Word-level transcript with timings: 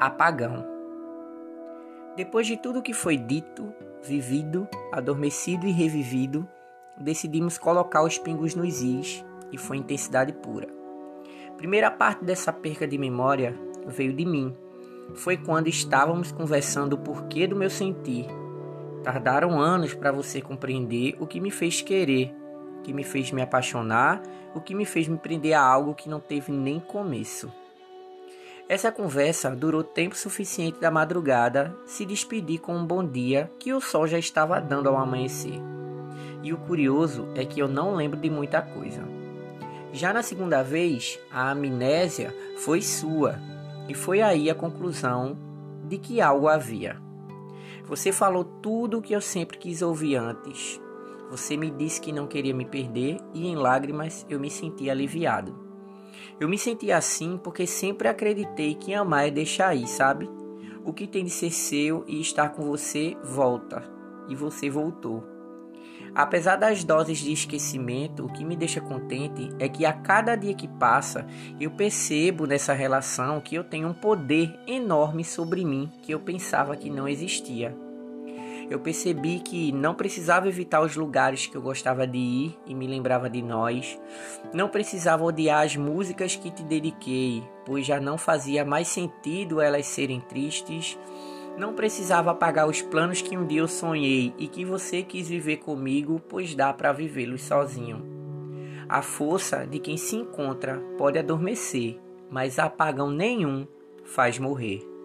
Apagão. 0.00 0.64
Depois 2.16 2.46
de 2.46 2.56
tudo 2.56 2.82
que 2.82 2.92
foi 2.92 3.16
dito, 3.16 3.74
vivido, 4.00 4.68
adormecido 4.92 5.66
e 5.66 5.72
revivido, 5.72 6.48
decidimos 6.96 7.58
colocar 7.58 8.04
os 8.04 8.16
pingos 8.16 8.54
nos 8.54 8.80
is 8.80 9.24
e 9.50 9.58
foi 9.58 9.78
intensidade 9.78 10.32
pura. 10.32 10.68
Primeira 11.56 11.90
parte 11.90 12.24
dessa 12.24 12.52
perca 12.52 12.86
de 12.86 12.96
memória 12.96 13.58
veio 13.86 14.12
de 14.12 14.24
mim. 14.24 14.56
Foi 15.16 15.36
quando 15.36 15.66
estávamos 15.66 16.30
conversando 16.30 16.92
o 16.92 16.98
porquê 16.98 17.48
do 17.48 17.56
meu 17.56 17.68
sentir. 17.68 18.26
Tardaram 19.02 19.60
anos 19.60 19.94
para 19.94 20.12
você 20.12 20.40
compreender 20.40 21.16
o 21.18 21.26
que 21.26 21.40
me 21.40 21.50
fez 21.50 21.80
querer, 21.80 22.32
o 22.78 22.82
que 22.82 22.92
me 22.92 23.02
fez 23.02 23.32
me 23.32 23.42
apaixonar, 23.42 24.22
o 24.54 24.60
que 24.60 24.76
me 24.76 24.84
fez 24.84 25.08
me 25.08 25.18
prender 25.18 25.54
a 25.54 25.60
algo 25.60 25.94
que 25.94 26.08
não 26.08 26.20
teve 26.20 26.52
nem 26.52 26.78
começo. 26.78 27.52
Essa 28.68 28.92
conversa 28.92 29.50
durou 29.56 29.82
tempo 29.82 30.14
suficiente 30.14 30.78
da 30.78 30.90
madrugada 30.90 31.74
se 31.86 32.04
despedir 32.04 32.60
com 32.60 32.76
um 32.76 32.86
bom 32.86 33.02
dia 33.02 33.50
que 33.58 33.72
o 33.72 33.80
sol 33.80 34.06
já 34.06 34.18
estava 34.18 34.60
dando 34.60 34.90
ao 34.90 34.98
amanhecer. 34.98 35.58
E 36.42 36.52
o 36.52 36.58
curioso 36.58 37.26
é 37.34 37.46
que 37.46 37.60
eu 37.60 37.66
não 37.66 37.94
lembro 37.94 38.20
de 38.20 38.28
muita 38.28 38.60
coisa. 38.60 39.02
Já 39.90 40.12
na 40.12 40.22
segunda 40.22 40.62
vez, 40.62 41.18
a 41.30 41.50
amnésia 41.50 42.34
foi 42.58 42.82
sua, 42.82 43.40
e 43.88 43.94
foi 43.94 44.20
aí 44.20 44.50
a 44.50 44.54
conclusão 44.54 45.34
de 45.88 45.96
que 45.96 46.20
algo 46.20 46.46
havia. 46.46 47.00
Você 47.86 48.12
falou 48.12 48.44
tudo 48.44 48.98
o 48.98 49.02
que 49.02 49.14
eu 49.14 49.20
sempre 49.22 49.56
quis 49.56 49.80
ouvir 49.80 50.16
antes. 50.16 50.78
Você 51.30 51.56
me 51.56 51.70
disse 51.70 52.02
que 52.02 52.12
não 52.12 52.26
queria 52.26 52.52
me 52.52 52.66
perder 52.66 53.18
e 53.32 53.46
em 53.46 53.56
lágrimas 53.56 54.26
eu 54.28 54.38
me 54.38 54.50
senti 54.50 54.90
aliviado. 54.90 55.67
Eu 56.40 56.48
me 56.48 56.58
senti 56.58 56.92
assim 56.92 57.38
porque 57.42 57.66
sempre 57.66 58.08
acreditei 58.08 58.74
que 58.74 58.94
amar 58.94 59.28
é 59.28 59.30
deixar 59.30 59.74
ir, 59.74 59.86
sabe? 59.86 60.28
O 60.84 60.92
que 60.92 61.06
tem 61.06 61.24
de 61.24 61.30
ser 61.30 61.50
seu 61.50 62.04
e 62.06 62.20
estar 62.20 62.50
com 62.50 62.64
você 62.64 63.16
volta. 63.22 63.82
E 64.28 64.34
você 64.34 64.70
voltou. 64.70 65.24
Apesar 66.14 66.56
das 66.56 66.82
doses 66.84 67.18
de 67.18 67.32
esquecimento, 67.32 68.24
o 68.24 68.32
que 68.32 68.44
me 68.44 68.56
deixa 68.56 68.80
contente 68.80 69.50
é 69.58 69.68
que 69.68 69.84
a 69.84 69.92
cada 69.92 70.36
dia 70.36 70.54
que 70.54 70.66
passa, 70.66 71.26
eu 71.60 71.70
percebo 71.70 72.46
nessa 72.46 72.72
relação 72.72 73.40
que 73.40 73.54
eu 73.54 73.64
tenho 73.64 73.88
um 73.88 73.94
poder 73.94 74.58
enorme 74.66 75.24
sobre 75.24 75.64
mim 75.64 75.92
que 76.02 76.12
eu 76.12 76.20
pensava 76.20 76.76
que 76.76 76.90
não 76.90 77.06
existia 77.06 77.76
eu 78.70 78.78
percebi 78.78 79.40
que 79.40 79.72
não 79.72 79.94
precisava 79.94 80.48
evitar 80.48 80.82
os 80.82 80.94
lugares 80.94 81.46
que 81.46 81.56
eu 81.56 81.62
gostava 81.62 82.06
de 82.06 82.18
ir 82.18 82.58
e 82.66 82.74
me 82.74 82.86
lembrava 82.86 83.30
de 83.30 83.40
nós. 83.40 83.98
Não 84.52 84.68
precisava 84.68 85.24
odiar 85.24 85.64
as 85.64 85.74
músicas 85.74 86.36
que 86.36 86.50
te 86.50 86.62
dediquei, 86.62 87.42
pois 87.64 87.86
já 87.86 87.98
não 87.98 88.18
fazia 88.18 88.64
mais 88.64 88.88
sentido 88.88 89.60
elas 89.60 89.86
serem 89.86 90.20
tristes. 90.20 90.98
Não 91.56 91.72
precisava 91.72 92.30
apagar 92.30 92.68
os 92.68 92.82
planos 92.82 93.22
que 93.22 93.36
um 93.36 93.46
dia 93.46 93.60
eu 93.60 93.68
sonhei 93.68 94.34
e 94.38 94.46
que 94.46 94.64
você 94.64 95.02
quis 95.02 95.26
viver 95.26 95.56
comigo, 95.56 96.20
pois 96.28 96.54
dá 96.54 96.72
para 96.72 96.92
vivê-los 96.92 97.42
sozinho. 97.42 98.04
A 98.88 99.02
força 99.02 99.66
de 99.66 99.78
quem 99.78 99.96
se 99.96 100.16
encontra 100.16 100.78
pode 100.96 101.18
adormecer, 101.18 101.98
mas 102.30 102.58
apagão 102.58 103.10
nenhum 103.10 103.66
faz 104.04 104.38
morrer. 104.38 104.97